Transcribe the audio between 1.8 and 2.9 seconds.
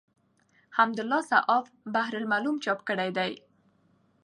بحر الملوم چاپ